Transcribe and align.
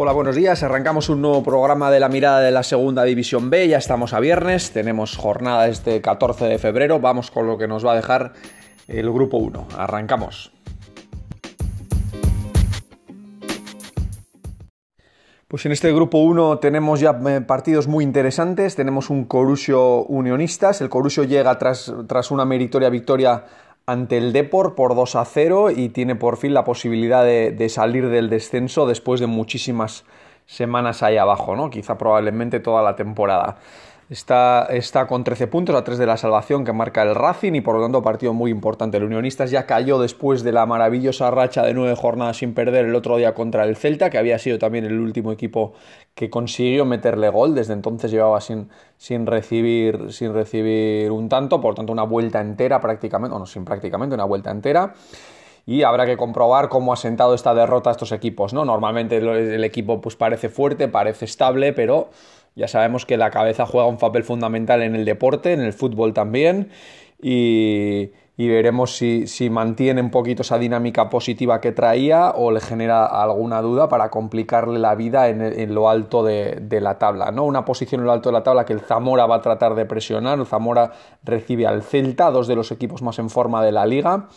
Hola, 0.00 0.12
buenos 0.12 0.36
días. 0.36 0.62
Arrancamos 0.62 1.08
un 1.08 1.20
nuevo 1.20 1.42
programa 1.42 1.90
de 1.90 1.98
la 1.98 2.08
mirada 2.08 2.38
de 2.38 2.52
la 2.52 2.62
Segunda 2.62 3.02
División 3.02 3.50
B. 3.50 3.66
Ya 3.66 3.78
estamos 3.78 4.12
a 4.12 4.20
viernes, 4.20 4.70
tenemos 4.70 5.16
jornada 5.16 5.66
este 5.66 6.00
14 6.00 6.44
de 6.44 6.56
febrero. 6.60 7.00
Vamos 7.00 7.32
con 7.32 7.48
lo 7.48 7.58
que 7.58 7.66
nos 7.66 7.84
va 7.84 7.94
a 7.94 7.96
dejar 7.96 8.32
el 8.86 9.10
grupo 9.10 9.38
1. 9.38 9.66
Arrancamos. 9.76 10.52
Pues 15.48 15.66
en 15.66 15.72
este 15.72 15.92
grupo 15.92 16.18
1 16.18 16.60
tenemos 16.60 17.00
ya 17.00 17.18
eh, 17.26 17.40
partidos 17.40 17.88
muy 17.88 18.04
interesantes. 18.04 18.76
Tenemos 18.76 19.10
un 19.10 19.24
Corusio 19.24 20.04
Unionistas. 20.04 20.80
El 20.80 20.90
Corusio 20.90 21.24
llega 21.24 21.58
tras, 21.58 21.92
tras 22.06 22.30
una 22.30 22.44
meritoria 22.44 22.88
victoria 22.88 23.46
ante 23.88 24.18
el 24.18 24.34
Depor 24.34 24.74
por 24.74 24.94
2 24.94 25.16
a 25.16 25.24
0 25.24 25.70
y 25.70 25.88
tiene 25.88 26.14
por 26.14 26.36
fin 26.36 26.52
la 26.52 26.62
posibilidad 26.62 27.24
de, 27.24 27.68
salir 27.70 28.10
del 28.10 28.28
descenso 28.28 28.86
después 28.86 29.18
de 29.18 29.26
muchísimas 29.26 30.04
semanas 30.44 31.02
ahí 31.02 31.16
abajo, 31.16 31.56
¿no? 31.56 31.70
Quizá 31.70 31.96
probablemente 31.96 32.60
toda 32.60 32.82
la 32.82 32.96
temporada. 32.96 33.56
Está, 34.10 34.68
está, 34.70 35.06
con 35.06 35.22
13 35.22 35.48
puntos 35.48 35.76
a 35.76 35.84
3 35.84 35.98
de 35.98 36.06
la 36.06 36.16
salvación 36.16 36.64
que 36.64 36.72
marca 36.72 37.02
el 37.02 37.14
Racing 37.14 37.52
y 37.52 37.60
por 37.60 37.76
lo 37.76 37.82
tanto 37.82 38.02
partido 38.02 38.32
muy 38.32 38.50
importante. 38.50 38.96
El 38.96 39.04
Unionistas 39.04 39.50
ya 39.50 39.66
cayó 39.66 39.98
después 39.98 40.42
de 40.42 40.52
la 40.52 40.64
maravillosa 40.64 41.30
racha 41.30 41.62
de 41.62 41.74
nueve 41.74 41.94
jornadas 41.94 42.38
sin 42.38 42.54
perder 42.54 42.86
el 42.86 42.94
otro 42.94 43.18
día 43.18 43.34
contra 43.34 43.64
el 43.64 43.76
Celta, 43.76 44.08
que 44.08 44.16
había 44.16 44.38
sido 44.38 44.58
también 44.58 44.86
el 44.86 44.98
último 44.98 45.30
equipo 45.30 45.74
que 46.14 46.30
consiguió 46.30 46.86
meterle 46.86 47.28
gol. 47.28 47.54
Desde 47.54 47.74
entonces 47.74 48.10
llevaba 48.10 48.40
sin, 48.40 48.70
sin, 48.96 49.26
recibir, 49.26 50.10
sin 50.10 50.32
recibir 50.32 51.10
un 51.10 51.28
tanto, 51.28 51.60
por 51.60 51.74
tanto 51.74 51.92
una 51.92 52.04
vuelta 52.04 52.40
entera 52.40 52.80
prácticamente, 52.80 53.36
o 53.36 53.38
no, 53.38 53.44
sin 53.44 53.66
prácticamente 53.66 54.14
una 54.14 54.24
vuelta 54.24 54.50
entera 54.50 54.94
y 55.66 55.82
habrá 55.82 56.06
que 56.06 56.16
comprobar 56.16 56.70
cómo 56.70 56.94
ha 56.94 56.96
sentado 56.96 57.34
esta 57.34 57.52
derrota 57.52 57.90
a 57.90 57.92
estos 57.92 58.12
equipos, 58.12 58.54
¿no? 58.54 58.64
Normalmente 58.64 59.18
el 59.18 59.62
equipo 59.64 60.00
pues 60.00 60.16
parece 60.16 60.48
fuerte, 60.48 60.88
parece 60.88 61.26
estable, 61.26 61.74
pero 61.74 62.08
ya 62.58 62.66
sabemos 62.66 63.06
que 63.06 63.16
la 63.16 63.30
cabeza 63.30 63.66
juega 63.66 63.86
un 63.86 63.98
papel 63.98 64.24
fundamental 64.24 64.82
en 64.82 64.96
el 64.96 65.04
deporte, 65.04 65.52
en 65.52 65.60
el 65.60 65.72
fútbol 65.72 66.12
también, 66.12 66.70
y, 67.22 68.10
veremos 68.36 68.96
si, 68.96 69.50
mantiene 69.50 70.00
un 70.00 70.10
poquito 70.10 70.42
esa 70.42 70.58
dinámica 70.58 71.08
positiva 71.08 71.60
que 71.60 71.70
traía 71.70 72.30
o 72.30 72.50
le 72.50 72.60
genera 72.60 73.06
alguna 73.06 73.62
duda 73.62 73.88
para 73.88 74.10
complicarle 74.10 74.80
la 74.80 74.96
vida 74.96 75.28
en, 75.28 75.72
lo 75.72 75.88
alto 75.88 76.24
de, 76.24 76.80
la 76.80 76.98
tabla. 76.98 77.30
¿no? 77.30 77.44
Una 77.44 77.64
posición 77.64 78.00
en 78.00 78.06
lo 78.06 78.12
alto 78.12 78.30
de 78.30 78.32
la 78.32 78.42
tabla 78.42 78.64
que 78.64 78.72
el 78.72 78.80
Zamora 78.80 79.26
va 79.26 79.36
a 79.36 79.40
tratar 79.40 79.76
de 79.76 79.86
presionar. 79.86 80.40
El 80.40 80.46
Zamora 80.46 80.92
recibe 81.22 81.66
al 81.66 81.82
Celta, 81.82 82.32
dos 82.32 82.48
de 82.48 82.56
los 82.56 82.72
equipos 82.72 83.02
más 83.02 83.20
en 83.20 83.30
forma 83.30 83.64
de 83.64 83.70
la 83.70 83.86
liga 83.86 84.28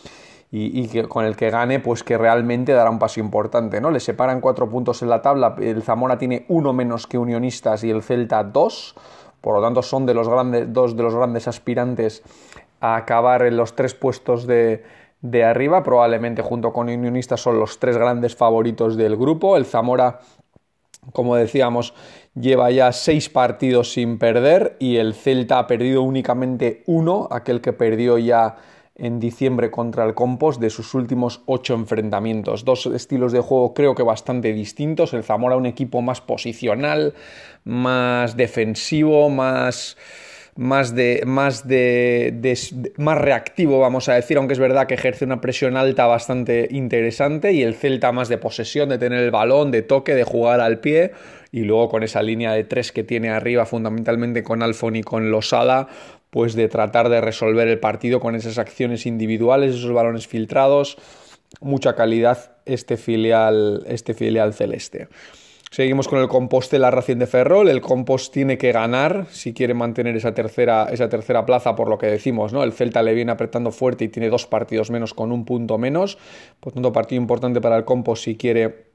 y, 0.54 0.86
que, 0.88 1.08
con 1.08 1.24
el 1.24 1.34
que 1.34 1.48
gane, 1.48 1.80
pues 1.80 2.02
que 2.02 2.18
realmente 2.18 2.72
dará 2.72 2.90
un 2.90 2.98
paso 2.98 3.20
importante, 3.20 3.80
¿no? 3.80 3.90
Le 3.90 4.00
separan 4.00 4.42
cuatro 4.42 4.68
puntos 4.68 5.00
en 5.00 5.08
la 5.08 5.22
tabla, 5.22 5.56
el 5.58 5.82
Zamora 5.82 6.18
tiene 6.18 6.44
uno 6.48 6.74
menos 6.74 7.06
que 7.06 7.16
Unionistas 7.16 7.82
y 7.84 7.90
el 7.90 8.02
Celta 8.02 8.44
dos, 8.44 8.94
por 9.40 9.56
lo 9.56 9.62
tanto 9.62 9.80
son 9.80 10.04
de 10.04 10.12
los 10.12 10.28
grandes, 10.28 10.70
dos 10.70 10.94
de 10.94 11.02
los 11.04 11.14
grandes 11.14 11.48
aspirantes 11.48 12.22
a 12.80 12.96
acabar 12.96 13.46
en 13.46 13.56
los 13.56 13.74
tres 13.74 13.94
puestos 13.94 14.46
de, 14.46 14.84
de 15.22 15.42
arriba, 15.42 15.82
probablemente 15.82 16.42
junto 16.42 16.70
con 16.70 16.90
Unionistas 16.90 17.40
son 17.40 17.58
los 17.58 17.78
tres 17.78 17.96
grandes 17.96 18.36
favoritos 18.36 18.98
del 18.98 19.16
grupo, 19.16 19.56
el 19.56 19.64
Zamora 19.64 20.20
como 21.12 21.34
decíamos, 21.34 21.94
lleva 22.34 22.70
ya 22.70 22.92
seis 22.92 23.28
partidos 23.28 23.92
sin 23.92 24.18
perder 24.18 24.76
y 24.78 24.98
el 24.98 25.14
Celta 25.14 25.58
ha 25.58 25.66
perdido 25.66 26.02
únicamente 26.02 26.84
uno, 26.86 27.26
aquel 27.30 27.60
que 27.60 27.72
perdió 27.72 28.18
ya 28.18 28.56
en 29.02 29.18
diciembre 29.18 29.70
contra 29.70 30.04
el 30.04 30.14
Compost 30.14 30.60
de 30.60 30.70
sus 30.70 30.94
últimos 30.94 31.42
ocho 31.46 31.74
enfrentamientos. 31.74 32.64
Dos 32.64 32.86
estilos 32.86 33.32
de 33.32 33.40
juego 33.40 33.74
creo 33.74 33.96
que 33.96 34.04
bastante 34.04 34.52
distintos. 34.52 35.12
El 35.12 35.24
Zamora 35.24 35.56
un 35.56 35.66
equipo 35.66 36.02
más 36.02 36.20
posicional, 36.20 37.12
más 37.64 38.36
defensivo, 38.36 39.28
más 39.28 39.96
más 40.54 40.94
de, 40.94 41.22
más 41.24 41.66
de, 41.66 42.54
más 42.98 43.18
reactivo, 43.18 43.80
vamos 43.80 44.10
a 44.10 44.14
decir, 44.14 44.36
aunque 44.36 44.52
es 44.52 44.58
verdad 44.58 44.86
que 44.86 44.92
ejerce 44.92 45.24
una 45.24 45.40
presión 45.40 45.78
alta 45.78 46.06
bastante 46.06 46.68
interesante 46.70 47.52
y 47.52 47.62
el 47.62 47.74
Celta 47.74 48.12
más 48.12 48.28
de 48.28 48.36
posesión, 48.36 48.90
de 48.90 48.98
tener 48.98 49.20
el 49.20 49.30
balón, 49.30 49.70
de 49.70 49.80
toque, 49.80 50.14
de 50.14 50.24
jugar 50.24 50.60
al 50.60 50.80
pie 50.80 51.12
y 51.52 51.60
luego 51.60 51.90
con 51.90 52.02
esa 52.02 52.22
línea 52.22 52.52
de 52.52 52.64
tres 52.64 52.90
que 52.90 53.04
tiene 53.04 53.28
arriba, 53.30 53.66
fundamentalmente 53.66 54.42
con 54.42 54.62
Alfon 54.62 54.96
y 54.96 55.02
con 55.02 55.30
Losada, 55.30 55.86
pues 56.30 56.54
de 56.54 56.66
tratar 56.68 57.10
de 57.10 57.20
resolver 57.20 57.68
el 57.68 57.78
partido 57.78 58.18
con 58.18 58.34
esas 58.34 58.56
acciones 58.58 59.04
individuales, 59.04 59.74
esos 59.74 59.92
balones 59.92 60.26
filtrados, 60.26 60.96
mucha 61.60 61.94
calidad 61.94 62.56
este 62.64 62.96
filial, 62.96 63.84
este 63.86 64.14
filial 64.14 64.54
celeste. 64.54 65.08
Seguimos 65.70 66.06
con 66.06 66.20
el 66.20 66.28
compost 66.28 66.70
de 66.70 66.78
la 66.78 66.90
Racing 66.90 67.16
de 67.16 67.26
Ferrol. 67.26 67.68
El 67.68 67.80
compost 67.80 68.30
tiene 68.32 68.58
que 68.58 68.72
ganar 68.72 69.26
si 69.30 69.54
quiere 69.54 69.72
mantener 69.72 70.14
esa 70.16 70.34
tercera, 70.34 70.88
esa 70.90 71.08
tercera 71.08 71.46
plaza, 71.46 71.74
por 71.74 71.88
lo 71.88 71.96
que 71.96 72.08
decimos, 72.08 72.52
¿no? 72.52 72.62
El 72.62 72.72
Celta 72.72 73.02
le 73.02 73.14
viene 73.14 73.32
apretando 73.32 73.70
fuerte 73.70 74.04
y 74.04 74.08
tiene 74.08 74.28
dos 74.28 74.46
partidos 74.46 74.90
menos 74.90 75.14
con 75.14 75.32
un 75.32 75.46
punto 75.46 75.78
menos. 75.78 76.18
Por 76.60 76.74
tanto, 76.74 76.92
partido 76.92 77.22
importante 77.22 77.62
para 77.62 77.78
el 77.78 77.86
compost 77.86 78.24
si 78.24 78.36
quiere 78.36 78.91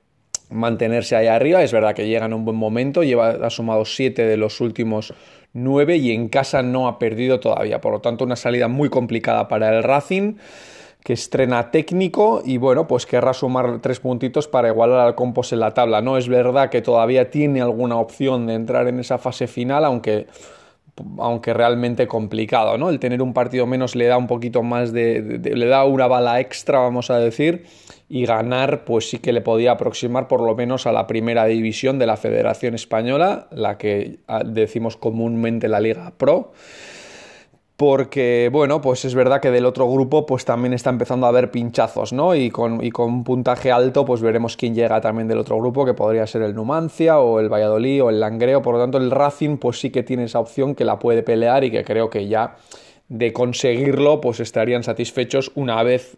mantenerse 0.50 1.16
ahí 1.16 1.28
arriba. 1.28 1.63
Es 1.63 1.72
verdad 1.72 1.96
que 1.96 2.08
llega 2.08 2.25
en 2.25 2.34
un 2.34 2.46
buen 2.46 2.58
momento, 2.58 3.03
lleva, 3.03 3.30
ha 3.30 3.50
sumado 3.50 3.85
siete 3.85 4.25
de 4.25 4.38
los 4.38 4.62
últimos 4.62 5.13
9 5.53 5.97
y 5.97 6.12
en 6.12 6.30
casa 6.30 6.62
no 6.62 6.88
ha 6.88 7.00
perdido 7.00 7.40
todavía. 7.40 7.81
Por 7.81 7.94
lo 7.94 8.00
tanto, 8.00 8.24
una 8.24 8.35
salida 8.35 8.68
muy 8.68 8.90
complicada 8.90 9.47
para 9.47 9.75
el 9.75 9.84
Racing 9.84 10.36
que 11.03 11.13
estrena 11.13 11.72
técnico 11.72 12.41
y 12.44 12.57
bueno, 12.57 12.86
pues 12.86 13.06
querrá 13.06 13.34
sumar 13.34 13.80
tres 13.81 14.02
puntitos 14.02 14.50
para 14.50 14.68
igualar 14.68 15.00
al 15.00 15.16
Compos 15.16 15.53
en 15.53 15.62
la 15.62 15.74
tabla. 15.74 16.02
No 16.02 16.18
es 16.18 16.28
verdad 16.28 16.69
que 16.69 16.81
todavía 16.81 17.31
tiene 17.31 17.62
alguna 17.62 17.96
opción 17.96 18.46
de 18.47 18.56
entrar 18.56 18.90
en 18.90 19.00
esa 19.00 19.18
fase 19.18 19.47
final, 19.47 19.86
aunque 19.86 20.28
aunque 21.19 21.53
realmente 21.53 22.08
complicado, 22.08 22.78
¿no? 22.78 22.90
El 22.90 23.00
tener 23.00 23.22
un 23.22 23.34
partido 23.34 23.66
menos 23.66 23.96
le 23.96 24.06
da 24.06 24.18
un 24.18 24.28
poquito 24.28 24.63
más 24.63 24.94
de, 24.94 25.40
le 25.44 25.66
da 25.68 25.85
una 25.85 26.08
bala 26.08 26.40
extra, 26.40 26.80
vamos 26.80 27.09
a 27.12 27.19
decir, 27.19 27.66
y 28.09 28.25
ganar, 28.25 28.85
pues 28.85 29.09
sí 29.09 29.19
que 29.19 29.34
le 29.34 29.41
podía 29.41 29.74
aproximar 29.74 30.28
por 30.28 30.41
lo 30.41 30.56
menos 30.56 30.88
a 30.88 30.91
la 30.91 31.07
primera 31.07 31.46
división 31.46 32.00
de 32.00 32.07
la 32.07 32.18
Federación 32.18 32.74
Española, 32.74 33.47
la 33.52 33.78
que 33.78 34.19
ah, 34.28 34.44
decimos 34.44 34.97
comúnmente 34.97 35.68
la 35.68 35.80
Liga 35.80 36.13
Pro 36.18 36.53
porque, 37.78 38.50
bueno, 38.52 38.82
pues 38.82 39.06
es 39.06 39.14
verdad 39.14 39.40
que 39.40 39.52
del 39.52 39.68
otro 39.68 39.90
grupo 39.90 40.26
pues 40.26 40.46
también 40.46 40.74
está 40.74 40.90
empezando 40.90 41.28
a 41.28 41.30
haber 41.30 41.52
pinchazos, 41.52 42.12
¿no? 42.12 42.34
Y 42.34 42.50
con, 42.50 42.84
y 42.84 42.90
con 42.90 43.14
un 43.14 43.24
puntaje 43.24 43.72
alto 43.72 44.04
pues 44.04 44.20
veremos 44.20 44.58
quién 44.58 44.74
llega 44.74 45.00
también 45.00 45.28
del 45.28 45.38
otro 45.38 45.60
grupo, 45.60 45.86
que 45.86 45.94
podría 45.94 46.26
ser 46.26 46.42
el 46.42 46.56
Numancia 46.56 47.20
o 47.20 47.40
el 47.40 47.50
Valladolid 47.54 48.04
o 48.04 48.10
el 48.10 48.20
Langreo, 48.20 48.64
por 48.64 48.74
lo 48.74 48.82
tanto 48.82 48.98
el 48.98 49.12
Racing 49.12 49.58
pues 49.58 49.80
sí 49.80 49.92
que 49.92 50.02
tiene 50.02 50.24
esa 50.24 50.40
opción 50.40 50.74
que 50.74 50.86
la 50.86 50.98
puede 50.98 51.22
pelear 51.22 51.64
y 51.64 51.70
que 51.70 51.84
creo 51.84 52.10
que 52.10 52.28
ya 52.28 52.56
de 53.10 53.32
conseguirlo 53.32 54.22
pues 54.22 54.40
estarían 54.40 54.82
satisfechos 54.82 55.52
una 55.54 55.84
vez 55.84 56.18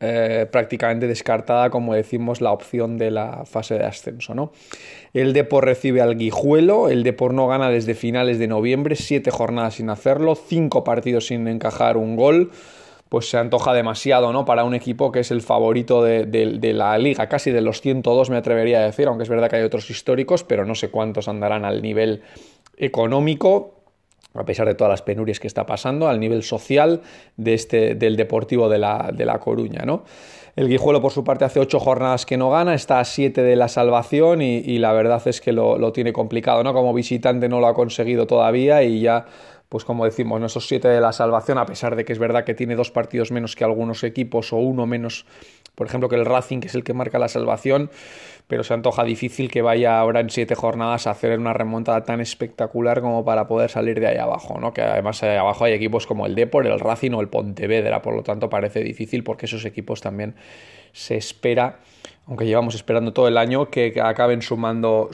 eh, 0.00 0.46
prácticamente 0.50 1.06
descartada, 1.06 1.70
como 1.70 1.94
decimos, 1.94 2.40
la 2.40 2.52
opción 2.52 2.98
de 2.98 3.10
la 3.10 3.44
fase 3.44 3.78
de 3.78 3.84
ascenso. 3.84 4.34
¿no? 4.34 4.52
El 5.12 5.32
Depor 5.32 5.64
recibe 5.64 6.02
al 6.02 6.16
Guijuelo, 6.16 6.88
el 6.88 7.04
Depor 7.04 7.32
no 7.32 7.46
gana 7.46 7.70
desde 7.70 7.94
finales 7.94 8.38
de 8.38 8.48
noviembre, 8.48 8.96
siete 8.96 9.30
jornadas 9.30 9.74
sin 9.74 9.90
hacerlo, 9.90 10.34
cinco 10.34 10.84
partidos 10.84 11.28
sin 11.28 11.46
encajar 11.48 11.96
un 11.96 12.16
gol. 12.16 12.50
Pues 13.08 13.30
se 13.30 13.38
antoja 13.38 13.72
demasiado, 13.72 14.32
¿no? 14.32 14.44
Para 14.44 14.64
un 14.64 14.74
equipo 14.74 15.12
que 15.12 15.20
es 15.20 15.30
el 15.30 15.40
favorito 15.40 16.02
de, 16.02 16.24
de 16.24 16.72
la 16.72 16.98
liga, 16.98 17.28
casi 17.28 17.52
de 17.52 17.60
los 17.60 17.80
102 17.80 18.28
me 18.30 18.36
atrevería 18.36 18.80
a 18.80 18.86
decir, 18.86 19.06
aunque 19.06 19.22
es 19.22 19.28
verdad 19.28 19.48
que 19.48 19.56
hay 19.56 19.62
otros 19.62 19.88
históricos, 19.88 20.42
pero 20.42 20.64
no 20.64 20.74
sé 20.74 20.90
cuántos 20.90 21.28
andarán 21.28 21.64
al 21.64 21.80
nivel 21.80 22.22
económico 22.76 23.83
a 24.34 24.44
pesar 24.44 24.66
de 24.66 24.74
todas 24.74 24.90
las 24.90 25.02
penurias 25.02 25.38
que 25.38 25.46
está 25.46 25.64
pasando, 25.64 26.08
al 26.08 26.18
nivel 26.18 26.42
social 26.42 27.02
de 27.36 27.54
este, 27.54 27.94
del 27.94 28.16
Deportivo 28.16 28.68
de 28.68 28.78
la, 28.78 29.10
de 29.12 29.24
la 29.24 29.38
Coruña. 29.38 29.82
¿no? 29.84 30.04
El 30.56 30.68
Guijuelo, 30.68 31.00
por 31.00 31.12
su 31.12 31.24
parte, 31.24 31.44
hace 31.44 31.60
ocho 31.60 31.80
jornadas 31.80 32.26
que 32.26 32.36
no 32.36 32.50
gana, 32.50 32.74
está 32.74 33.00
a 33.00 33.04
siete 33.04 33.42
de 33.42 33.56
la 33.56 33.68
salvación 33.68 34.42
y, 34.42 34.78
la 34.78 34.92
verdad 34.92 35.22
es 35.26 35.40
que 35.40 35.52
lo, 35.52 35.78
lo, 35.78 35.92
tiene 35.92 36.12
complicado. 36.12 36.62
¿no? 36.62 36.72
Como 36.72 36.92
visitante 36.92 37.48
no 37.48 37.60
lo 37.60 37.68
ha 37.68 37.74
conseguido 37.74 38.26
todavía 38.26 38.82
y 38.82 39.00
ya, 39.00 39.26
pues 39.68 39.84
como 39.84 40.04
decimos, 40.04 40.42
esos 40.42 40.66
siete 40.66 40.88
de 40.88 41.00
la 41.00 41.12
salvación, 41.12 41.58
a 41.58 41.66
pesar 41.66 41.96
de 41.96 42.04
que 42.04 42.12
es 42.12 42.18
verdad 42.18 42.44
que 42.44 42.54
tiene 42.54 42.76
dos 42.76 42.90
partidos 42.90 43.32
menos 43.32 43.56
que 43.56 43.64
algunos 43.64 44.04
equipos 44.04 44.52
o 44.52 44.56
uno 44.58 44.86
menos, 44.86 45.26
por 45.74 45.86
ejemplo, 45.86 46.08
que 46.08 46.16
el 46.16 46.24
Racing, 46.24 46.60
que 46.60 46.68
es 46.68 46.74
el 46.74 46.84
que 46.84 46.92
marca 46.92 47.18
la 47.18 47.28
salvación, 47.28 47.90
pero 48.46 48.62
se 48.62 48.74
antoja 48.74 49.04
difícil 49.04 49.50
que 49.50 49.62
vaya 49.62 49.98
ahora 49.98 50.20
en 50.20 50.30
siete 50.30 50.54
jornadas 50.54 51.06
a 51.06 51.12
hacer 51.12 51.38
una 51.38 51.52
remontada 51.52 52.04
tan 52.04 52.20
espectacular 52.20 53.00
como 53.00 53.24
para 53.24 53.46
poder 53.46 53.70
salir 53.70 54.00
de 54.00 54.06
ahí 54.08 54.18
abajo, 54.18 54.60
¿no? 54.60 54.72
Que 54.74 54.82
además 54.82 55.22
ahí 55.22 55.36
abajo 55.36 55.64
hay 55.64 55.72
equipos 55.72 56.06
como 56.06 56.26
el 56.26 56.34
Depor, 56.34 56.66
el 56.66 56.78
Racing 56.78 57.12
o 57.12 57.20
el 57.20 57.28
Pontevedra, 57.28 58.02
por 58.02 58.14
lo 58.14 58.22
tanto 58.22 58.50
parece 58.50 58.80
difícil 58.80 59.24
porque 59.24 59.46
esos 59.46 59.64
equipos 59.64 60.00
también 60.00 60.34
se 60.92 61.16
espera 61.16 61.80
aunque 62.26 62.46
llevamos 62.46 62.74
esperando 62.74 63.12
todo 63.12 63.28
el 63.28 63.36
año, 63.36 63.68
que 63.70 64.00
acaben 64.02 64.40
sumando, 64.40 65.10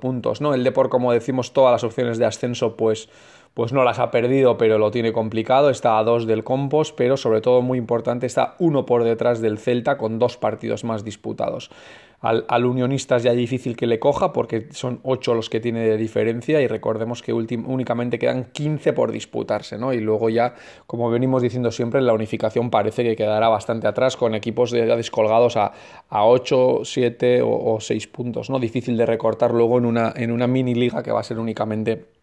puntos. 0.00 0.40
¿no? 0.40 0.54
El 0.54 0.62
Depor, 0.62 0.90
como 0.90 1.12
decimos, 1.12 1.52
todas 1.52 1.72
las 1.72 1.84
opciones 1.84 2.18
de 2.18 2.26
ascenso, 2.26 2.76
pues, 2.76 3.08
pues 3.54 3.72
no 3.72 3.82
las 3.82 3.98
ha 3.98 4.10
perdido, 4.10 4.58
pero 4.58 4.78
lo 4.78 4.90
tiene 4.90 5.12
complicado. 5.12 5.70
Está 5.70 5.98
a 5.98 6.04
dos 6.04 6.26
del 6.26 6.44
Compos, 6.44 6.92
pero 6.92 7.16
sobre 7.16 7.40
todo 7.40 7.62
muy 7.62 7.78
importante, 7.78 8.26
está 8.26 8.56
uno 8.58 8.84
por 8.84 9.04
detrás 9.04 9.40
del 9.40 9.58
Celta 9.58 9.96
con 9.96 10.18
dos 10.18 10.36
partidos 10.36 10.84
más 10.84 11.02
disputados. 11.02 11.70
Al, 12.20 12.44
al, 12.48 12.66
Unionista 12.66 13.16
es 13.16 13.22
ya 13.22 13.32
difícil 13.32 13.76
que 13.76 13.86
le 13.86 13.98
coja 13.98 14.32
porque 14.32 14.68
son 14.72 15.00
8 15.04 15.34
los 15.34 15.48
que 15.48 15.58
tiene 15.58 15.80
de 15.80 15.96
diferencia 15.96 16.60
y 16.60 16.66
recordemos 16.66 17.22
que 17.22 17.32
únicamente 17.32 18.18
quedan 18.18 18.50
15 18.52 18.92
por 18.92 19.10
disputarse, 19.10 19.78
¿no? 19.78 19.94
Y 19.94 20.00
luego 20.00 20.28
ya, 20.28 20.54
como 20.86 21.10
venimos 21.10 21.40
diciendo 21.42 21.70
siempre, 21.70 22.02
la 22.02 22.12
unificación 22.12 22.68
parece 22.70 23.04
que 23.04 23.16
quedará 23.16 23.48
bastante 23.48 23.86
atrás 23.86 24.16
con 24.16 24.34
equipos 24.34 24.70
ya 24.70 24.96
descolgados 24.96 25.56
a, 25.56 25.72
a 26.10 26.26
8, 26.26 26.80
7 26.84 27.42
o, 27.42 27.74
o 27.74 27.80
6 27.80 28.06
puntos, 28.08 28.50
¿no? 28.50 28.58
Difícil 28.58 28.96
de 28.96 29.06
recortar 29.06 29.52
luego 29.52 29.78
en 29.78 29.86
una, 29.86 30.12
en 30.14 30.30
una 30.30 30.46
mini 30.46 30.74
liga 30.74 31.02
que 31.02 31.12
va 31.12 31.20
a 31.20 31.24
ser 31.24 31.38
únicamente 31.38 32.19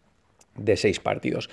de 0.58 0.76
seis 0.76 1.00
partidos. 1.00 1.48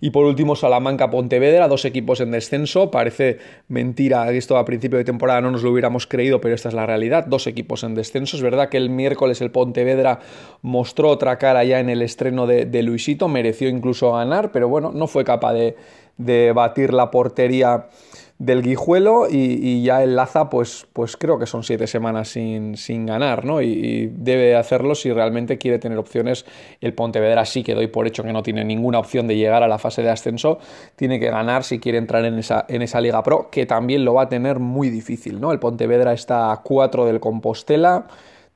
Y 0.00 0.10
por 0.10 0.24
último, 0.24 0.56
Salamanca-Pontevedra, 0.56 1.68
dos 1.68 1.84
equipos 1.84 2.20
en 2.20 2.30
descenso. 2.30 2.90
Parece 2.90 3.38
mentira, 3.68 4.30
esto 4.32 4.56
a 4.56 4.64
principio 4.64 4.98
de 4.98 5.04
temporada 5.04 5.40
no 5.40 5.50
nos 5.50 5.62
lo 5.62 5.70
hubiéramos 5.70 6.06
creído, 6.06 6.40
pero 6.40 6.54
esta 6.54 6.68
es 6.68 6.74
la 6.74 6.86
realidad. 6.86 7.26
Dos 7.26 7.46
equipos 7.46 7.84
en 7.84 7.94
descenso. 7.94 8.36
Es 8.36 8.42
verdad 8.42 8.68
que 8.68 8.76
el 8.76 8.90
miércoles 8.90 9.40
el 9.40 9.50
Pontevedra 9.50 10.20
mostró 10.62 11.08
otra 11.08 11.38
cara 11.38 11.64
ya 11.64 11.80
en 11.80 11.88
el 11.88 12.02
estreno 12.02 12.46
de, 12.46 12.66
de 12.66 12.82
Luisito, 12.82 13.28
mereció 13.28 13.68
incluso 13.68 14.12
ganar, 14.12 14.52
pero 14.52 14.68
bueno, 14.68 14.92
no 14.94 15.06
fue 15.06 15.24
capaz 15.24 15.54
de, 15.54 15.76
de 16.24 16.52
batir 16.52 16.92
la 16.92 17.10
portería 17.10 17.86
del 18.40 18.62
Guijuelo 18.62 19.26
y, 19.30 19.82
ya 19.82 20.02
el 20.02 20.16
Laza, 20.16 20.48
pues, 20.48 20.86
pues 20.94 21.18
creo 21.18 21.38
que 21.38 21.44
son 21.44 21.62
siete 21.62 21.86
semanas 21.86 22.28
sin, 22.28 22.78
sin 22.78 23.04
ganar, 23.04 23.44
¿no? 23.44 23.60
Y, 23.60 24.10
debe 24.16 24.56
hacerlo 24.56 24.94
si 24.94 25.12
realmente 25.12 25.58
quiere 25.58 25.78
tener 25.78 25.98
opciones. 25.98 26.46
El 26.80 26.94
Pontevedra 26.94 27.44
sí 27.44 27.62
que 27.62 27.74
doy 27.74 27.88
por 27.88 28.06
hecho 28.06 28.22
que 28.22 28.32
no 28.32 28.42
tiene 28.42 28.64
ninguna 28.64 28.98
opción 28.98 29.26
de 29.26 29.36
llegar 29.36 29.62
a 29.62 29.68
la 29.68 29.78
fase 29.78 30.02
de 30.02 30.08
ascenso. 30.08 30.58
Tiene 30.96 31.20
que 31.20 31.28
ganar 31.28 31.64
si 31.64 31.80
quiere 31.80 31.98
entrar 31.98 32.24
en 32.24 32.38
esa, 32.38 32.64
en 32.66 32.80
esa 32.80 33.02
Liga 33.02 33.22
Pro, 33.22 33.50
que 33.50 33.66
también 33.66 34.06
lo 34.06 34.14
va 34.14 34.22
a 34.22 34.28
tener 34.30 34.58
muy 34.58 34.88
difícil, 34.88 35.38
¿no? 35.38 35.52
El 35.52 35.58
Pontevedra 35.58 36.14
está 36.14 36.50
a 36.50 36.62
cuatro 36.62 37.04
del 37.04 37.20
Compostela 37.20 38.06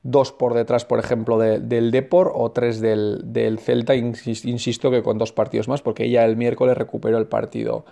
dos 0.05 0.31
por 0.31 0.53
detrás, 0.53 0.85
por 0.85 0.99
ejemplo, 0.99 1.39
del 1.39 1.89
Depor 1.89 2.31
o 2.33 2.51
tres 2.51 2.79
del, 2.79 3.21
del 3.25 3.57
Celta, 3.57 3.95
insisto 3.95 4.91
que 4.91 5.01
con 5.01 5.17
dos 5.17 5.33
partidos 5.33 5.67
más, 5.67 5.81
porque 5.81 6.09
ya 6.11 6.23
el 6.25 6.37
miércoles 6.37 6.77
recuperó 6.77 7.17
el 7.17 7.25
partido 7.25 7.85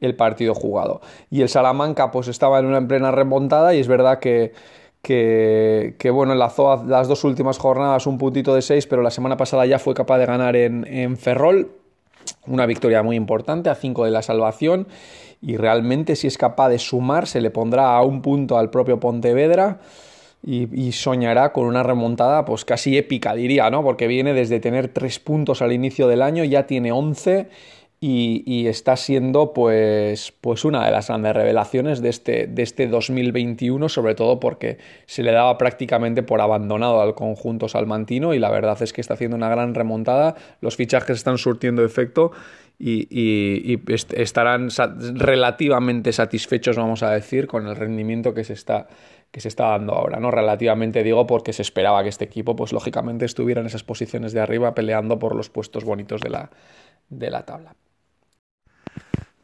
el 0.00 0.16
partido 0.16 0.54
jugado. 0.54 1.02
Y 1.30 1.42
el 1.42 1.50
Salamanca 1.50 2.10
pues 2.10 2.28
estaba 2.28 2.58
en 2.58 2.64
una 2.64 2.78
en 2.78 2.88
plena 2.88 3.10
remontada 3.10 3.74
y 3.74 3.80
es 3.80 3.88
verdad 3.88 4.18
que, 4.18 4.54
que, 5.02 6.10
bueno, 6.10 6.32
enlazó 6.32 6.82
las 6.86 7.06
dos 7.06 7.24
últimas 7.24 7.58
jornadas 7.58 8.06
un 8.06 8.16
puntito 8.16 8.54
de 8.54 8.62
seis, 8.62 8.86
pero 8.86 9.02
la 9.02 9.10
semana 9.10 9.36
pasada 9.36 9.66
ya 9.66 9.78
fue 9.78 9.92
capaz 9.92 10.16
de 10.16 10.24
ganar 10.24 10.56
en, 10.56 10.86
en 10.86 11.18
Ferrol, 11.18 11.72
una 12.46 12.64
victoria 12.64 13.02
muy 13.02 13.16
importante 13.16 13.68
a 13.68 13.74
cinco 13.74 14.06
de 14.06 14.10
la 14.10 14.22
salvación 14.22 14.88
y 15.42 15.58
realmente 15.58 16.16
si 16.16 16.26
es 16.26 16.38
capaz 16.38 16.70
de 16.70 16.78
sumar 16.78 17.26
se 17.26 17.42
le 17.42 17.50
pondrá 17.50 17.94
a 17.94 18.02
un 18.02 18.22
punto 18.22 18.56
al 18.56 18.70
propio 18.70 18.98
Pontevedra. 18.98 19.80
Y, 20.42 20.92
soñará 20.92 21.52
con 21.52 21.66
una 21.66 21.82
remontada 21.82 22.46
pues 22.46 22.64
casi 22.64 22.96
épica 22.96 23.34
diría, 23.34 23.68
¿no? 23.68 23.82
Porque 23.82 24.06
viene 24.06 24.32
desde 24.32 24.58
tener 24.58 24.88
tres 24.88 25.18
puntos 25.18 25.60
al 25.60 25.72
inicio 25.72 26.08
del 26.08 26.22
año, 26.22 26.44
ya 26.44 26.66
tiene 26.66 26.92
once 26.92 27.48
y, 28.02 28.66
está 28.66 28.96
siendo 28.96 29.52
pues, 29.52 30.32
pues 30.40 30.64
una 30.64 30.86
de 30.86 30.90
las 30.90 31.08
grandes 31.08 31.34
revelaciones 31.34 32.00
de 32.00 32.08
este, 32.08 32.46
de 32.46 32.62
este 32.62 32.86
2021, 32.86 33.90
sobre 33.90 34.14
todo 34.14 34.40
porque 34.40 34.78
se 35.04 35.22
le 35.22 35.32
daba 35.32 35.58
prácticamente 35.58 36.22
por 36.22 36.40
abandonado 36.40 37.02
al 37.02 37.14
conjunto 37.14 37.68
salmantino 37.68 38.32
y 38.32 38.38
la 38.38 38.50
verdad 38.50 38.80
es 38.82 38.94
que 38.94 39.02
está 39.02 39.14
haciendo 39.14 39.36
una 39.36 39.50
gran 39.50 39.74
remontada, 39.74 40.34
los 40.62 40.76
fichajes 40.76 41.18
están 41.18 41.36
surtiendo 41.36 41.84
efecto 41.84 42.32
y, 42.78 43.78
estarán 44.16 44.68
relativamente 45.14 46.12
satisfechos, 46.12 46.76
vamos 46.76 47.02
a 47.02 47.10
decir, 47.10 47.46
con 47.46 47.66
el 47.66 47.76
rendimiento 47.76 48.32
que 48.32 48.44
se 48.44 48.54
está 48.54 48.88
que 49.30 49.40
se 49.40 49.48
está 49.48 49.68
dando 49.68 49.94
ahora, 49.94 50.18
¿no? 50.18 50.30
Relativamente 50.30 51.02
digo 51.02 51.26
porque 51.26 51.52
se 51.52 51.62
esperaba 51.62 52.02
que 52.02 52.08
este 52.08 52.24
equipo, 52.24 52.56
pues 52.56 52.72
lógicamente 52.72 53.24
estuviera 53.24 53.60
en 53.60 53.66
esas 53.66 53.84
posiciones 53.84 54.32
de 54.32 54.40
arriba 54.40 54.74
peleando 54.74 55.18
por 55.18 55.36
los 55.36 55.50
puestos 55.50 55.84
bonitos 55.84 56.20
de 56.20 56.30
la, 56.30 56.50
de 57.08 57.30
la 57.30 57.44
tabla. 57.44 57.74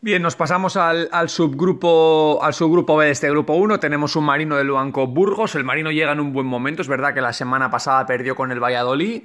Bien, 0.01 0.23
nos 0.23 0.37
pasamos 0.37 0.77
al, 0.77 1.29
subgrupo, 1.29 2.39
al 2.43 2.55
subgrupo 2.55 2.97
B 2.97 3.07
de 3.07 3.11
este 3.11 3.31
grupo 3.31 3.55
1. 3.55 3.81
Tenemos 3.81 4.15
un 4.15 4.25
marino 4.25 4.57
de 4.57 4.63
Luanco 4.63 5.07
Burgos. 5.07 5.55
El 5.55 5.65
marino 5.65 5.91
llega 5.91 6.13
en 6.13 6.21
un 6.21 6.33
buen 6.33 6.47
momento. 6.47 6.83
Es 6.83 6.89
verdad 6.89 7.13
que 7.13 7.21
la 7.21 7.33
semana 7.33 7.71
pasada 7.71 8.07
perdió 8.07 8.37
con 8.37 8.53
el 8.53 8.63
Valladolid. 8.63 9.25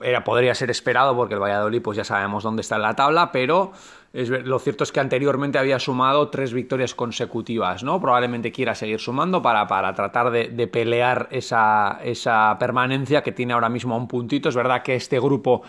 Era, 0.00 0.24
podría 0.24 0.54
ser 0.54 0.70
esperado 0.70 1.14
porque 1.14 1.34
el 1.34 1.40
Valladolid, 1.40 1.80
pues 1.80 1.96
ya 1.96 2.02
sabemos 2.02 2.42
dónde 2.42 2.62
está 2.62 2.76
en 2.76 2.82
la 2.82 2.96
tabla, 2.96 3.30
pero 3.30 3.72
lo 4.12 4.58
cierto 4.58 4.84
es 4.84 4.92
que 4.92 5.00
anteriormente 5.00 5.58
había 5.58 5.78
sumado 5.78 6.28
tres 6.28 6.52
victorias 6.52 6.94
consecutivas, 6.94 7.82
¿no? 7.82 8.00
Probablemente 8.00 8.52
quiera 8.52 8.74
seguir 8.74 9.00
sumando 9.00 9.40
para, 9.40 9.66
para 9.66 9.94
tratar 9.94 10.30
de, 10.30 10.48
de 10.48 10.66
pelear 10.66 11.28
esa, 11.30 11.98
esa 12.04 12.56
permanencia 12.58 13.22
que 13.22 13.32
tiene 13.32 13.54
ahora 13.54 13.70
mismo 13.70 13.94
a 13.94 13.98
un 13.98 14.08
puntito. 14.08 14.50
Es 14.50 14.54
verdad 14.54 14.82
que 14.82 14.94
este 14.94 15.18
grupo 15.18 15.62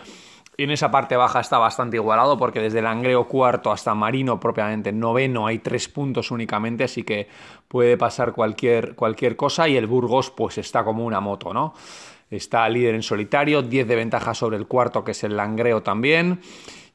en 0.56 0.70
esa 0.70 0.90
parte 0.90 1.16
baja 1.16 1.40
está 1.40 1.58
bastante 1.58 1.96
igualado 1.96 2.38
porque 2.38 2.60
desde 2.60 2.78
el 2.78 2.86
Angreo 2.86 3.26
cuarto 3.26 3.72
hasta 3.72 3.94
Marino 3.94 4.38
propiamente 4.38 4.92
noveno 4.92 5.46
hay 5.46 5.58
tres 5.58 5.88
puntos 5.88 6.30
únicamente, 6.30 6.84
así 6.84 7.02
que 7.02 7.28
puede 7.66 7.96
pasar 7.96 8.32
cualquier, 8.32 8.94
cualquier 8.94 9.36
cosa 9.36 9.68
y 9.68 9.76
el 9.76 9.86
Burgos 9.86 10.30
pues 10.30 10.58
está 10.58 10.84
como 10.84 11.04
una 11.04 11.20
moto, 11.20 11.52
¿no? 11.52 11.74
Está 12.30 12.68
líder 12.68 12.94
en 12.94 13.02
solitario, 13.02 13.62
10 13.62 13.86
de 13.86 13.96
ventaja 13.96 14.34
sobre 14.34 14.56
el 14.56 14.66
cuarto 14.66 15.04
que 15.04 15.12
es 15.12 15.24
el 15.24 15.36
Langreo 15.36 15.82
también. 15.82 16.40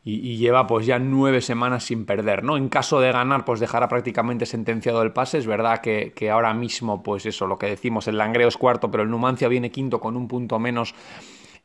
Y, 0.04 0.38
lleva 0.38 0.66
pues 0.66 0.86
ya 0.86 0.98
nueve 0.98 1.42
semanas 1.42 1.84
sin 1.84 2.06
perder, 2.06 2.44
¿no? 2.44 2.58
En 2.58 2.70
caso 2.70 3.00
de 3.00 3.12
ganar, 3.12 3.46
pues 3.46 3.60
dejará 3.60 3.88
prácticamente 3.90 4.46
sentenciado 4.46 5.02
el 5.02 5.12
pase. 5.12 5.38
Es 5.38 5.46
verdad 5.46 5.82
que, 5.82 6.14
que 6.16 6.32
ahora 6.32 6.54
mismo, 6.54 7.04
pues 7.04 7.26
eso, 7.26 7.48
lo 7.48 7.60
que 7.60 7.68
decimos, 7.68 8.08
el 8.08 8.18
Langreo 8.18 8.48
es 8.48 8.58
cuarto, 8.58 8.90
pero 8.90 9.04
el 9.04 9.10
Numancia 9.10 9.48
viene 9.50 9.72
quinto 9.72 10.00
con 10.00 10.16
un 10.16 10.28
punto 10.28 10.58
menos 10.58 10.96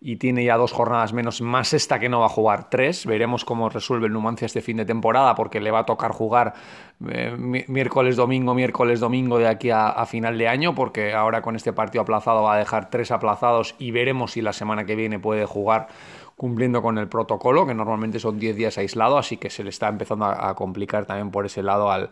y 0.07 0.17
tiene 0.17 0.45
ya 0.45 0.59
dos 0.59 0.71
jornadas 0.71 1.15
menos, 1.15 1.41
más 1.41 1.73
esta 1.73 1.99
que 1.99 2.11
no 2.11 2.21
va 2.21 2.27
a 2.27 2.29
jugar 2.29 2.69
tres. 2.69 3.07
Veremos 3.07 3.47
cómo 3.47 3.71
resuelve 3.71 4.07
el 4.07 4.13
Numancia 4.13 4.45
este 4.45 4.61
fin 4.61 4.77
de 4.77 4.85
temporada, 4.85 5.35
porque 5.35 5.61
le 5.61 5.71
va 5.71 5.79
a 5.79 5.87
tocar 5.87 6.13
jugar 6.13 6.53
eh, 7.09 7.35
miércoles, 7.39 8.15
domingo, 8.15 8.53
miércoles, 8.53 9.01
domingo 9.01 9.39
de 9.39 9.49
aquí 9.49 9.71
a, 9.71 10.05
final 10.05 10.37
de 10.37 10.47
año, 10.47 10.75
porque 10.75 11.15
ahora 11.15 11.41
con 11.41 11.57
este 11.57 11.73
partido 11.73 12.03
aplazado 12.03 12.43
va 12.43 12.53
a 12.53 12.59
dejar 12.59 12.91
tres 12.91 13.11
aplazados 13.11 13.77
y 13.79 13.93
veremos 13.93 14.33
si 14.33 14.43
la 14.43 14.53
semana 14.53 14.85
que 14.85 14.95
viene 14.95 15.19
puede 15.19 15.47
jugar 15.47 15.89
cumpliendo 16.37 16.83
con 16.83 16.99
el 16.99 17.09
protocolo, 17.09 17.67
que 17.67 17.75
normalmente 17.75 18.19
son 18.19 18.39
10 18.39 18.57
días 18.57 18.79
aislado, 18.79 19.19
así 19.19 19.37
que 19.37 19.51
se 19.51 19.63
le 19.63 19.71
está 19.71 19.89
empezando 19.89 20.25
a 20.27 20.55
complicar 20.55 21.07
también 21.07 21.31
por 21.31 21.47
ese 21.47 21.63
lado 21.63 21.91
al, 21.91 22.11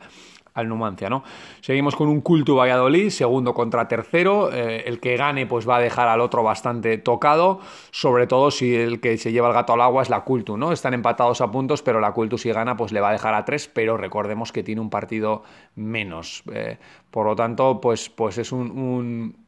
al 0.54 0.68
Numancia, 0.68 1.08
¿no? 1.08 1.22
Seguimos 1.60 1.96
con 1.96 2.08
un 2.08 2.20
culto 2.20 2.56
Valladolid, 2.56 3.10
segundo 3.10 3.54
contra 3.54 3.88
tercero. 3.88 4.52
Eh, 4.52 4.84
el 4.86 5.00
que 5.00 5.16
gane, 5.16 5.46
pues 5.46 5.68
va 5.68 5.76
a 5.76 5.80
dejar 5.80 6.08
al 6.08 6.20
otro 6.20 6.42
bastante 6.42 6.98
tocado. 6.98 7.60
Sobre 7.90 8.26
todo 8.26 8.50
si 8.50 8.74
el 8.74 9.00
que 9.00 9.16
se 9.18 9.32
lleva 9.32 9.48
el 9.48 9.54
gato 9.54 9.72
al 9.72 9.80
agua 9.80 10.02
es 10.02 10.10
la 10.10 10.24
Cultu, 10.24 10.56
¿no? 10.56 10.72
Están 10.72 10.94
empatados 10.94 11.40
a 11.40 11.50
puntos, 11.50 11.82
pero 11.82 12.00
la 12.00 12.12
Cultu 12.12 12.38
si 12.38 12.50
gana, 12.52 12.76
pues 12.76 12.92
le 12.92 13.00
va 13.00 13.10
a 13.10 13.12
dejar 13.12 13.34
a 13.34 13.44
tres. 13.44 13.68
Pero 13.68 13.96
recordemos 13.96 14.52
que 14.52 14.62
tiene 14.62 14.80
un 14.80 14.90
partido 14.90 15.42
menos. 15.74 16.42
Eh, 16.52 16.78
por 17.10 17.26
lo 17.26 17.36
tanto, 17.36 17.80
pues, 17.80 18.10
pues 18.10 18.38
es 18.38 18.52
un 18.52 18.62
un 18.72 19.41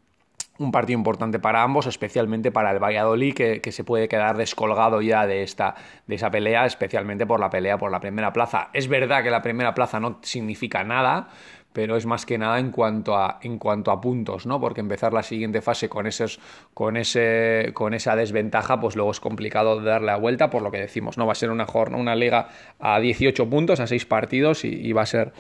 partido 0.71 0.99
importante 0.99 1.39
para 1.39 1.63
ambos, 1.63 1.87
especialmente 1.87 2.53
para 2.53 2.71
el 2.71 2.79
Valladolid, 2.79 3.35
que, 3.35 3.73
se 3.73 3.85
puede 3.85 4.09
quedar 4.09 4.37
descolgado 4.37 5.03
ya 5.03 5.27
de, 5.27 5.43
esta, 5.43 5.75
de 6.07 6.15
esa 6.15 6.31
pelea, 6.31 6.65
especialmente 6.67 7.27
por 7.27 7.41
la 7.41 7.51
pelea 7.51 7.77
por 7.79 7.91
la 7.91 8.01
primera 8.01 8.33
plaza. 8.33 8.71
Es 8.73 8.89
verdad 8.89 9.23
que 9.23 9.31
la 9.31 9.43
primera 9.43 9.75
plaza 9.75 9.99
no 9.99 10.19
significa 10.23 10.85
nada, 10.85 11.29
pero 11.75 11.97
es 11.97 12.07
más 12.07 12.25
que 12.25 12.39
nada 12.39 12.61
en 12.61 12.71
cuanto 12.71 13.17
a, 13.17 13.41
en 13.43 13.59
cuanto 13.59 13.91
a 13.91 14.01
puntos, 14.01 14.47
¿no? 14.47 14.61
Porque 14.61 14.81
empezar 14.81 15.13
la 15.13 15.25
siguiente 15.25 15.61
fase 15.61 15.89
con, 15.89 16.07
esos, 16.07 16.39
con, 16.73 16.97
ese, 16.97 17.73
con 17.75 17.95
esa 17.95 18.15
desventaja, 18.15 18.79
pues 18.79 18.95
luego 18.95 19.11
es 19.11 19.19
complicado 19.19 19.81
darle 19.81 20.07
la 20.07 20.17
vuelta, 20.17 20.51
por 20.51 20.63
lo 20.63 20.71
que 20.71 20.79
decimos, 20.79 21.19
¿no? 21.19 21.27
Va 21.27 21.33
a 21.33 21.35
ser 21.35 21.51
una, 21.51 21.67
una 21.97 22.15
liga 22.15 22.49
a 22.79 23.01
18 23.01 23.51
puntos, 23.51 23.81
a 23.81 23.89
6 23.89 24.07
partidos, 24.07 24.65
y, 24.65 24.93
va 24.93 25.03
a 25.03 25.07
ser, 25.07 25.33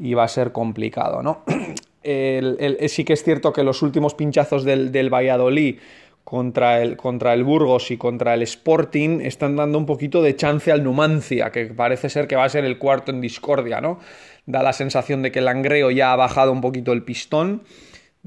y 0.00 0.14
va 0.14 0.24
a 0.24 0.28
ser 0.28 0.50
complicado, 0.50 1.22
¿no? 1.22 1.44
sí 2.88 3.04
que 3.04 3.12
es 3.12 3.22
cierto 3.24 3.52
que 3.52 3.64
los 3.64 3.82
últimos 3.82 4.14
pinchazos 4.14 4.64
del, 4.64 4.92
del 4.92 5.12
Valladolid 5.12 5.78
contra 6.26 6.82
el, 6.82 6.96
contra 6.96 7.34
el, 7.34 7.44
Burgos 7.44 7.90
y 7.92 7.96
contra 7.96 8.34
el 8.34 8.42
Sporting 8.42 9.20
están 9.20 9.54
dando 9.54 9.78
un 9.78 9.86
poquito 9.86 10.22
de 10.22 10.34
chance 10.34 10.72
al 10.72 10.82
Numancia, 10.82 11.52
que 11.52 11.66
parece 11.66 12.08
ser 12.08 12.26
que 12.26 12.34
va 12.34 12.44
a 12.44 12.48
ser 12.48 12.64
el 12.64 12.78
cuarto 12.78 13.12
en 13.12 13.20
discordia, 13.20 13.80
¿no? 13.80 14.00
Da 14.44 14.62
la 14.62 14.72
sensación 14.72 15.22
de 15.22 15.30
que 15.30 15.38
el 15.38 15.44
Langreo 15.44 15.90
ya 15.92 16.12
ha 16.12 16.16
bajado 16.16 16.50
un 16.50 16.60
poquito 16.60 16.92
el 16.92 17.04
pistón 17.04 17.62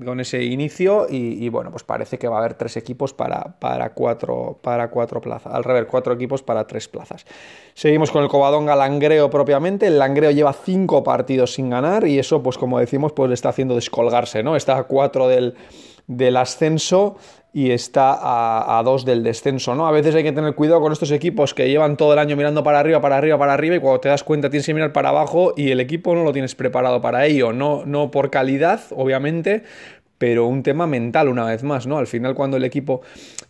con 0.03 0.19
ese 0.19 0.43
inicio 0.43 1.07
y, 1.09 1.47
bueno, 1.49 1.71
pues 1.71 1.83
parece 1.83 2.17
que 2.17 2.27
va 2.27 2.37
a 2.37 2.39
haber 2.39 2.53
tres 2.53 2.77
equipos 2.77 3.13
para, 3.13 3.55
para, 3.59 3.93
cuatro, 3.93 4.57
para 4.61 4.89
cuatro 4.89 5.21
plazas, 5.21 5.53
al 5.53 5.63
revés, 5.63 5.85
cuatro 5.89 6.13
equipos 6.13 6.41
para 6.43 6.65
tres 6.67 6.87
plazas. 6.87 7.25
Seguimos 7.73 8.11
con 8.11 8.23
el 8.23 8.29
Covadonga 8.29 8.75
Langreo 8.75 9.29
propiamente, 9.29 9.87
el 9.87 9.99
Langreo 9.99 10.31
lleva 10.31 10.53
cinco 10.53 11.03
partidos 11.03 11.53
sin 11.53 11.69
ganar 11.69 12.07
y 12.07 12.19
eso 12.19 12.41
pues 12.41 12.57
como 12.57 12.79
decimos 12.79 13.11
pues 13.13 13.29
le 13.29 13.35
está 13.35 13.49
haciendo 13.49 13.75
descolgarse, 13.75 14.43
¿no? 14.43 14.55
Está 14.55 14.77
a 14.77 14.83
cuatro 14.83 15.27
del, 15.27 15.55
del 16.09 16.37
ascenso 16.37 17.17
y 17.53 17.71
está 17.71 18.77
a, 18.77 18.83
dos 18.83 19.05
del 19.05 19.23
descenso, 19.23 19.75
¿no? 19.75 19.87
A 19.87 19.91
veces 19.91 20.13
hay 20.15 20.23
que 20.23 20.31
tener 20.31 20.53
cuidado 20.55 20.81
con 20.81 20.91
estos 20.91 21.11
equipos 21.11 21.53
que 21.53 21.67
llevan 21.67 21.97
todo 21.97 22.13
el 22.13 22.19
año 22.19 22.35
mirando 22.35 22.63
para 22.63 22.79
arriba, 22.79 22.99
para 22.99 23.17
arriba, 23.17 23.37
para 23.37 23.53
arriba 23.53 23.75
y 23.75 23.79
cuando 23.79 23.99
te 24.01 24.09
das 24.09 24.23
cuenta 24.23 24.49
tienes 24.49 24.65
que 24.65 24.73
mirar 24.73 24.91
para 24.91 25.09
abajo 25.09 25.53
y 25.55 25.71
el 25.71 25.79
equipo 25.79 26.13
no 26.13 26.23
lo 26.23 26.33
tienes 26.33 26.55
preparado 26.55 26.99
para 27.01 27.25
ello, 27.25 27.53
no, 27.53 27.85
no 27.85 28.11
por 28.11 28.31
calidad, 28.31 28.81
obviamente, 28.91 29.63
pero 30.17 30.47
un 30.47 30.63
tema 30.63 30.87
mental 30.87 31.29
una 31.29 31.45
vez 31.45 31.63
más, 31.63 31.85
¿no? 31.85 31.99
Al 31.99 32.07
final 32.07 32.33
cuando 32.33 32.57
el 32.57 32.63
equipo 32.63 33.01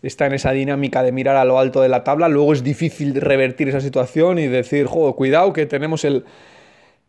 está 0.02 0.26
en 0.26 0.34
esa 0.34 0.52
dinámica 0.52 1.02
de 1.02 1.12
mirar 1.12 1.36
a 1.36 1.44
lo 1.44 1.58
alto 1.58 1.80
de 1.80 1.88
la 1.88 2.04
tabla, 2.04 2.28
luego 2.28 2.52
es 2.52 2.62
difícil 2.62 3.18
revertir 3.20 3.70
esa 3.70 3.80
situación 3.80 4.38
y 4.38 4.46
decir, 4.46 4.86
joder, 4.86 5.14
cuidado 5.14 5.52
que 5.52 5.64
tenemos 5.66 6.04
el, 6.04 6.24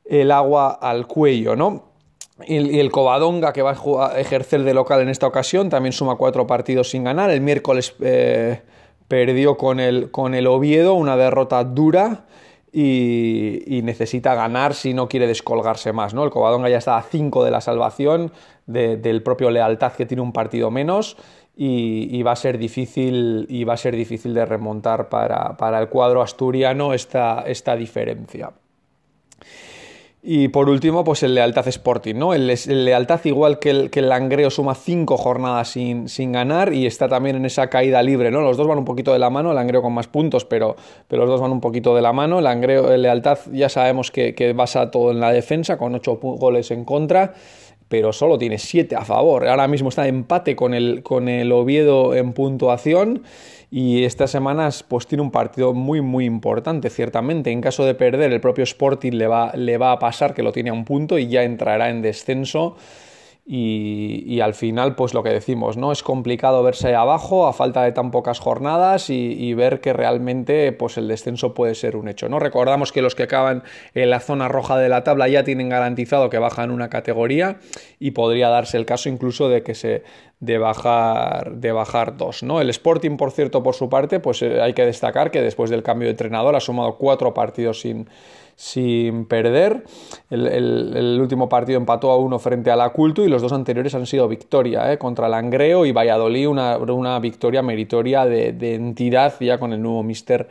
el 0.05 0.31
agua 0.31 0.71
al 0.71 1.07
cuello, 1.07 1.57
¿no? 1.57 1.90
Y 2.47 2.79
el, 2.79 2.91
Covadonga, 2.91 3.53
que 3.53 3.61
va 3.61 3.71
a 3.71 4.19
ejercer 4.19 4.63
de 4.63 4.73
local 4.73 5.01
en 5.01 5.09
esta 5.09 5.27
ocasión, 5.27 5.69
también 5.69 5.93
suma 5.93 6.15
cuatro 6.15 6.47
partidos 6.47 6.89
sin 6.89 7.03
ganar. 7.03 7.29
El 7.29 7.41
miércoles 7.41 7.95
eh, 7.99 8.61
perdió 9.07 9.57
con 9.57 9.79
el, 9.79 10.11
con 10.11 10.33
el 10.33 10.47
Oviedo, 10.47 10.93
una 10.93 11.17
derrota 11.17 11.63
dura. 11.63 12.25
Y, 12.73 13.81
necesita 13.83 14.33
ganar 14.33 14.73
si 14.73 14.93
no 14.93 15.09
quiere 15.09 15.27
descolgarse 15.27 15.91
más. 15.91 16.13
¿no? 16.13 16.23
El 16.23 16.29
Covadonga 16.29 16.69
ya 16.69 16.77
está 16.77 16.97
a 16.97 17.01
cinco 17.01 17.43
de 17.43 17.51
la 17.51 17.59
salvación 17.59 18.31
del 18.65 19.23
propio 19.23 19.51
Lealtad 19.51 19.91
que 19.91 20.05
tiene 20.05 20.21
un 20.21 20.31
partido 20.31 20.71
menos 20.71 21.17
y, 21.55 22.23
va 22.23 22.31
a 22.31 22.35
ser 22.35 22.57
difícil, 22.57 23.45
y 23.49 23.65
va 23.65 23.73
a 23.73 23.77
ser 23.77 23.95
difícil 23.95 24.33
de 24.33 24.45
remontar 24.45 25.09
para, 25.09 25.57
para 25.57 25.79
el 25.79 25.89
cuadro 25.89 26.21
asturiano 26.21 26.93
esta, 26.93 27.43
esta 27.45 27.75
diferencia. 27.75 28.51
Y 30.23 30.49
por 30.49 30.69
último, 30.69 31.03
pues 31.03 31.23
el 31.23 31.33
Lealtad 31.33 31.67
Sporting, 31.67 32.13
¿no? 32.13 32.35
El, 32.35 32.45
Lealtad, 32.45 33.21
igual 33.25 33.57
que 33.57 33.71
el, 33.71 33.89
que 33.89 34.01
el 34.01 34.09
Langreo, 34.09 34.51
suma 34.51 34.75
cinco 34.75 35.17
jornadas 35.17 35.69
sin, 35.69 36.07
sin, 36.09 36.31
ganar 36.31 36.73
y 36.73 36.85
está 36.85 37.09
también 37.09 37.37
en 37.37 37.45
esa 37.45 37.71
caída 37.71 38.03
libre, 38.03 38.29
¿no? 38.29 38.41
Los 38.41 38.55
dos 38.55 38.67
van 38.67 38.77
un 38.77 38.85
poquito 38.85 39.13
de 39.13 39.17
la 39.17 39.31
mano, 39.31 39.49
el 39.49 39.55
Langreo 39.55 39.81
con 39.81 39.93
más 39.93 40.07
puntos, 40.07 40.45
pero, 40.45 40.75
pero 41.07 41.23
los 41.23 41.31
dos 41.31 41.41
van 41.41 41.51
un 41.51 41.59
poquito 41.59 41.95
de 41.95 42.03
la 42.03 42.13
mano. 42.13 42.37
El, 42.37 42.43
Langreo, 42.43 42.91
el 42.91 43.01
Lealtad 43.01 43.39
ya 43.51 43.67
sabemos 43.67 44.11
que, 44.11 44.35
que 44.35 44.53
basa 44.53 44.91
todo 44.91 45.09
en 45.09 45.19
la 45.19 45.31
defensa, 45.31 45.79
con 45.79 45.95
ocho 45.95 46.17
goles 46.17 46.69
en 46.69 46.85
contra 46.85 47.33
pero 47.91 48.13
solo 48.13 48.37
tiene 48.37 48.57
siete 48.57 48.95
a 48.95 49.03
favor. 49.03 49.45
Ahora 49.45 49.67
mismo 49.67 49.89
está 49.89 50.07
empate 50.07 50.55
con 50.55 50.73
el, 50.73 51.03
con 51.03 51.27
el 51.27 51.51
Oviedo 51.51 52.15
en 52.15 52.31
puntuación 52.31 53.23
y 53.69 54.05
estas 54.05 54.31
semanas 54.31 54.81
pues 54.87 55.07
tiene 55.07 55.21
un 55.21 55.29
partido 55.29 55.73
muy 55.73 55.99
muy 55.99 56.23
importante 56.23 56.89
ciertamente 56.89 57.51
en 57.51 57.59
caso 57.59 57.85
de 57.85 57.93
perder 57.93 58.31
el 58.31 58.39
propio 58.39 58.63
Sporting 58.63 59.11
le 59.11 59.27
va, 59.27 59.51
le 59.55 59.77
va 59.77 59.91
a 59.91 59.99
pasar 59.99 60.33
que 60.33 60.41
lo 60.41 60.53
tiene 60.53 60.69
a 60.69 60.73
un 60.73 60.85
punto 60.85 61.17
y 61.17 61.27
ya 61.27 61.43
entrará 61.43 61.89
en 61.89 62.01
descenso 62.01 62.77
y, 63.43 64.39
al 64.39 64.53
final, 64.53 64.95
pues 64.95 65.13
lo 65.15 65.23
que 65.23 65.29
decimos, 65.29 65.75
¿no? 65.75 65.91
Es 65.91 66.03
complicado 66.03 66.61
verse 66.61 66.93
abajo 66.93 67.47
a 67.47 67.53
falta 67.53 67.83
de 67.83 67.91
tan 67.91 68.11
pocas 68.11 68.39
jornadas 68.39 69.09
y, 69.09 69.53
ver 69.55 69.81
que 69.81 69.93
realmente 69.93 70.71
pues 70.71 70.97
el 70.97 71.07
descenso 71.07 71.53
puede 71.53 71.75
ser 71.75 71.95
un 71.97 72.07
hecho, 72.07 72.29
¿no? 72.29 72.39
Recordamos 72.39 72.91
que 72.91 73.01
los 73.01 73.15
que 73.15 73.23
acaban 73.23 73.63
en 73.93 74.09
la 74.09 74.19
zona 74.19 74.47
roja 74.47 74.77
de 74.77 74.89
la 74.89 75.03
tabla 75.03 75.27
ya 75.27 75.43
tienen 75.43 75.69
garantizado 75.69 76.29
que 76.29 76.37
bajan 76.37 76.71
una 76.71 76.89
categoría 76.89 77.59
y 77.99 78.11
podría 78.11 78.49
darse 78.49 78.77
el 78.77 78.85
caso 78.85 79.09
incluso 79.09 79.49
de 79.49 79.63
que 79.63 79.75
se 79.75 80.03
de 80.39 80.57
bajar 80.57 81.55
de 81.57 81.71
bajar 81.71 82.17
dos, 82.17 82.43
¿no? 82.43 82.61
El 82.61 82.69
Sporting, 82.69 83.17
por 83.17 83.31
cierto, 83.31 83.61
por 83.63 83.75
su 83.75 83.89
parte, 83.89 84.19
pues 84.19 84.41
eh, 84.41 84.61
hay 84.61 84.73
que 84.73 84.85
destacar 84.85 85.29
que 85.29 85.41
después 85.41 85.69
del 85.69 85.83
cambio 85.83 86.07
de 86.07 86.11
entrenador 86.11 86.55
ha 86.55 86.59
sumado 86.59 86.97
cuatro 86.97 87.33
partidos 87.33 87.81
sin 87.81 88.07
sin 88.61 89.25
perder. 89.25 89.85
El, 90.29 91.17
último 91.19 91.49
partido 91.49 91.79
empató 91.79 92.11
a 92.11 92.17
uno 92.17 92.37
frente 92.37 92.69
a 92.69 92.75
la 92.75 92.89
Culto 92.89 93.25
y 93.25 93.27
los 93.27 93.41
dos 93.41 93.53
anteriores 93.53 93.95
han 93.95 94.05
sido 94.05 94.27
victoria, 94.27 94.93
¿eh? 94.93 94.99
contra 94.99 95.27
Langreo 95.27 95.83
y 95.87 95.91
Valladolid, 95.91 96.47
una, 96.47 96.77
una 96.77 97.19
victoria 97.19 97.63
meritoria 97.63 98.23
de, 98.25 98.53
de, 98.53 98.75
entidad 98.75 99.33
ya 99.39 99.57
con 99.57 99.73
el 99.73 99.81
nuevo 99.81 100.03
mister 100.03 100.47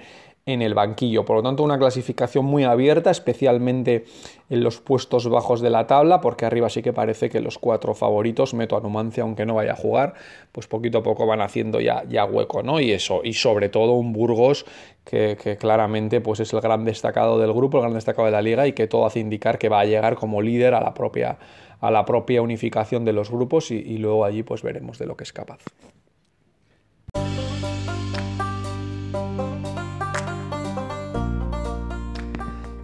en 0.51 0.63
el 0.63 0.75
banquillo. 0.75 1.25
Por 1.25 1.37
lo 1.37 1.43
tanto, 1.43 1.63
una 1.63 1.79
clasificación 1.79 2.45
muy 2.45 2.65
abierta, 2.65 3.11
especialmente 3.11 4.05
en 4.49 4.63
los 4.63 4.81
puestos 4.81 5.29
bajos 5.29 5.61
de 5.61 5.71
la 5.71 5.87
tabla, 5.87 6.21
porque 6.21 6.45
arriba 6.45 6.69
sí 6.69 6.83
que 6.83 6.93
parece 6.93 7.31
que 7.31 7.41
los 7.41 7.59
cuatro 7.59 7.95
favoritos, 7.95 8.55
meto 8.55 8.77
a 8.77 8.81
Numancia 8.81 9.23
aunque 9.23 9.47
no 9.47 9.55
vaya 9.55 9.73
a 9.73 9.77
jugar, 9.77 10.15
pues 10.53 10.67
poquito 10.67 10.99
a 10.99 11.03
poco 11.03 11.27
van 11.27 11.41
haciendo 11.41 11.81
ya, 11.81 12.05
ya 12.09 12.25
hueco, 12.25 12.63
¿no? 12.63 12.81
Y 12.81 12.93
eso, 12.93 13.21
y 13.25 13.33
sobre 13.35 13.69
todo 13.69 13.93
un 13.93 14.13
Burgos 14.13 14.67
que, 15.05 15.57
claramente 15.59 16.21
pues 16.21 16.41
es 16.41 16.53
el 16.53 16.61
gran 16.61 16.85
destacado 16.85 17.39
del 17.39 17.53
grupo, 17.53 17.79
el 17.79 17.83
gran 17.83 17.95
destacado 17.95 18.27
de 18.27 18.33
la 18.33 18.43
liga 18.43 18.67
y 18.67 18.73
que 18.73 18.87
todo 18.87 19.07
hace 19.07 19.21
indicar 19.21 19.59
que 19.59 19.69
va 19.69 19.81
a 19.81 19.85
llegar 19.85 20.17
como 20.17 20.43
líder 20.43 20.75
a 20.75 20.81
la 20.81 20.95
propia, 20.95 21.39
a 21.81 21.91
la 21.91 22.05
propia 22.05 22.43
unificación 22.43 23.05
de 23.05 23.13
los 23.13 23.31
grupos 23.31 23.71
y, 23.71 23.77
y 23.77 23.99
luego 23.99 24.25
allí 24.25 24.43
pues 24.43 24.63
veremos 24.63 24.99
de 24.99 25.07
lo 25.07 25.17
que 25.17 25.25
es 25.25 25.33
capaz. 25.33 25.61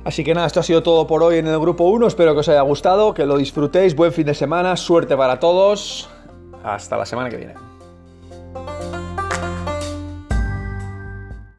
Así 0.07 0.23
que 0.23 0.35
nada, 0.35 0.47
esto 0.47 0.61
ha 0.61 0.63
sido 0.63 0.85
todo 0.85 1.09
por 1.09 1.25
hoy 1.25 1.39
en 1.39 1.49
el 1.49 1.59
grupo 1.59 1.83
1. 1.83 2.07
Espero 2.07 2.33
que 2.33 2.39
os 2.39 2.49
haya 2.49 2.61
gustado, 2.61 3.13
que 3.13 3.27
lo 3.27 3.37
disfrutéis. 3.37 3.97
Buen 3.97 4.13
fin 4.13 4.25
de 4.25 4.35
semana, 4.35 4.77
suerte 4.77 5.17
para 5.17 5.41
todos. 5.41 6.09
Hasta 6.63 6.97
la 6.97 7.05
semana 7.05 7.29
que 7.29 7.39
viene. 7.39 7.66